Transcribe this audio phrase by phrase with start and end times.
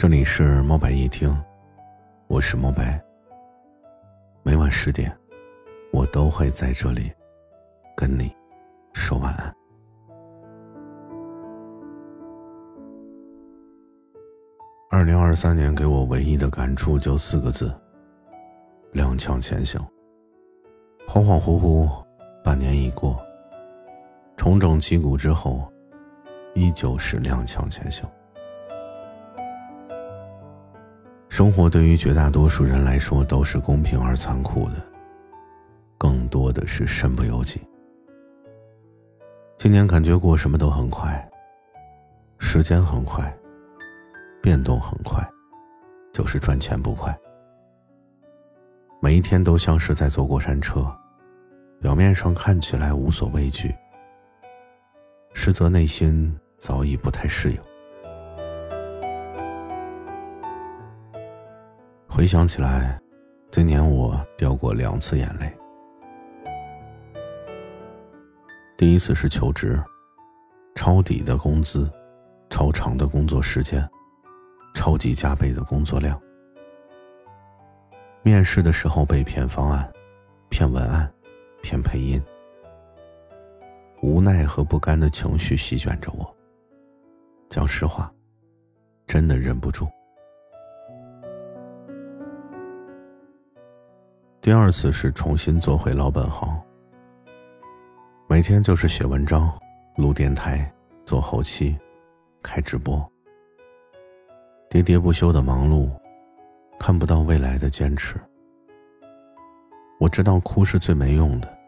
[0.00, 1.30] 这里是猫白夜听，
[2.26, 2.98] 我是猫白。
[4.42, 5.14] 每晚十点，
[5.92, 7.12] 我都会在这里
[7.94, 8.34] 跟你
[8.94, 9.54] 说晚安。
[14.88, 17.70] 二零二三年给我唯一的感触就四个字：
[18.94, 19.78] 踉跄前行。
[21.06, 22.02] 恍恍惚惚，
[22.42, 23.22] 半年已过，
[24.34, 25.70] 重整旗鼓之后，
[26.54, 28.10] 依旧是踉跄前行。
[31.40, 34.74] 生活对于绝大多数人来说都是公平而残酷的，
[35.96, 37.62] 更多的是身不由己。
[39.56, 41.26] 今年感觉过什么都很快，
[42.38, 43.34] 时间很快，
[44.42, 45.26] 变动很快，
[46.12, 47.18] 就是赚钱不快。
[49.00, 50.94] 每一天都像是在坐过山车，
[51.80, 53.74] 表面上看起来无所畏惧，
[55.32, 57.58] 实则内心早已不太适应。
[62.12, 63.00] 回想起来，
[63.52, 65.50] 今年我掉过两次眼泪。
[68.76, 69.80] 第一次是求职，
[70.74, 71.88] 抄底的工资，
[72.50, 73.88] 超长的工作时间，
[74.74, 76.20] 超级加倍的工作量。
[78.22, 79.90] 面试的时候被骗方案、
[80.48, 81.10] 骗文案、
[81.62, 82.20] 骗配音，
[84.02, 86.36] 无奈和不甘的情绪席卷着我。
[87.48, 88.12] 讲实话，
[89.06, 89.86] 真的忍不住。
[94.42, 96.58] 第二次是重新做回老本行，
[98.26, 99.52] 每天就是写文章、
[99.96, 100.72] 录电台、
[101.04, 101.78] 做后期、
[102.42, 102.96] 开直播，
[104.70, 105.90] 喋喋不休的忙碌，
[106.78, 108.18] 看不到未来的坚持。
[109.98, 111.58] 我知道哭是最没用的，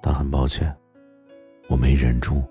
[0.00, 0.72] 但很抱歉，
[1.68, 2.44] 我没忍住。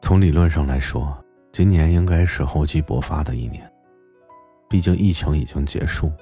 [0.00, 1.12] 从理论上来说，
[1.50, 3.68] 今年应该是厚积薄发的一年。
[4.68, 6.12] 毕竟疫情已经结束，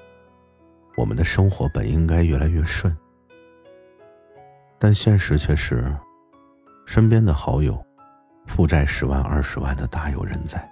[0.97, 2.97] 我们的生活本应该越来越顺，
[4.79, 5.93] 但现实却是，
[6.87, 7.85] 身边的好友，
[8.47, 10.65] 负债十万二十万的大有人在。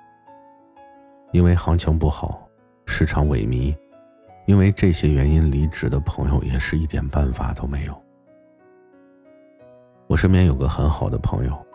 [1.32, 2.48] 因为行情不好，
[2.86, 3.76] 市场萎靡，
[4.46, 8.04] 因为这些原因离职的朋友也是一点办法都没有。
[10.06, 11.66] 我身边有个很好的朋友，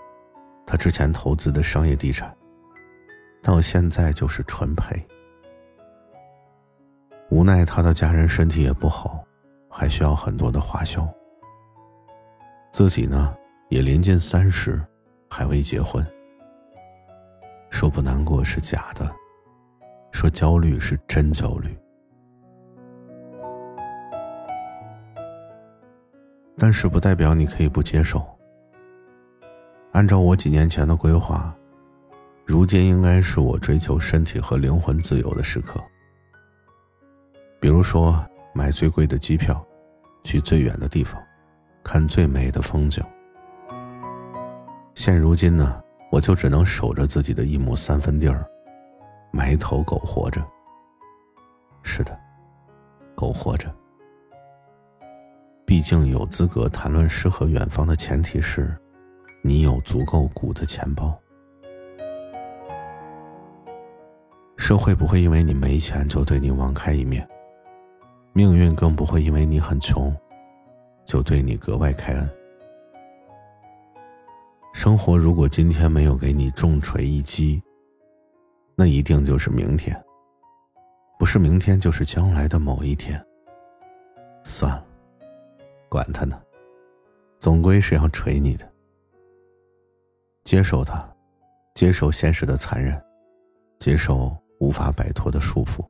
[0.65, 2.33] 他之前投资的商业地产，
[3.43, 5.05] 到现在就是纯赔。
[7.29, 9.23] 无奈他的家人身体也不好，
[9.69, 11.07] 还需要很多的花销。
[12.71, 13.35] 自己呢
[13.69, 14.81] 也临近三十，
[15.29, 16.05] 还未结婚。
[17.69, 19.09] 说不难过是假的，
[20.11, 21.77] 说焦虑是真焦虑。
[26.57, 28.25] 但是不代表你可以不接受。
[29.91, 31.55] 按照我几年前的规划，
[32.43, 35.79] 如今应该是我追求身体和灵魂自由的时刻。
[37.59, 39.61] 比如说，买最贵的机票，
[40.23, 41.21] 去最远的地方，
[41.83, 43.03] 看最美的风景。
[44.95, 48.45] 现如今呢，我就只能守着自己的一亩三分地儿，
[49.31, 50.41] 埋头苟活着。
[51.83, 52.17] 是的，
[53.13, 53.69] 苟活着。
[55.65, 58.75] 毕竟有资格谈论诗和远方的前提是，
[59.43, 61.17] 你有足够鼓的钱包。
[64.57, 67.27] 社会不会因为你没钱就对你网开一面。
[68.39, 70.15] 命运更不会因为你很穷，
[71.03, 72.29] 就对你格外开恩。
[74.73, 77.61] 生活如果今天没有给你重锤一击，
[78.77, 80.01] 那一定就是明天，
[81.19, 83.21] 不是明天就是将来的某一天。
[84.45, 84.85] 算了，
[85.89, 86.41] 管他呢，
[87.39, 88.65] 总归是要锤你的。
[90.45, 91.05] 接受它，
[91.75, 92.97] 接受现实的残忍，
[93.81, 95.85] 接受无法摆脱的束缚。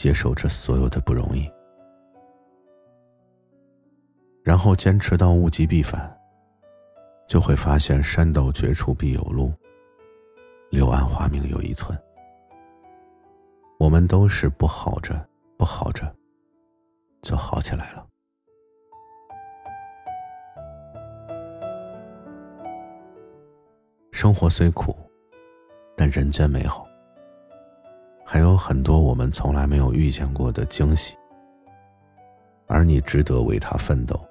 [0.00, 1.46] 接受这所有的不容易，
[4.42, 6.18] 然后坚持到物极必反，
[7.28, 9.52] 就会发现山到绝处必有路，
[10.70, 11.94] 柳暗花明又一村。
[13.78, 15.22] 我们都是不好着，
[15.58, 16.10] 不好着，
[17.20, 18.06] 就好起来了。
[24.12, 24.96] 生活虽苦，
[25.94, 26.89] 但人间美好。
[28.32, 31.16] 还有很多我们从来没有遇见过的惊喜，
[32.68, 34.24] 而你值得为他奋斗。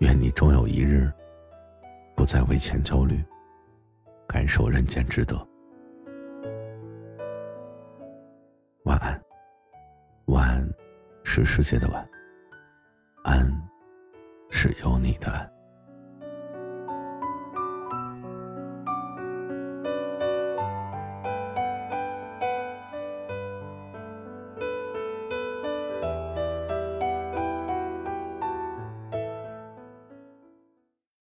[0.00, 1.10] 愿你终有一日，
[2.14, 3.24] 不再为钱焦虑，
[4.28, 5.34] 感受人间值得。
[8.84, 9.18] 晚安，
[10.26, 10.70] 晚安，
[11.24, 12.06] 是世界的晚，
[13.24, 13.50] 安，
[14.50, 15.55] 是有你的安。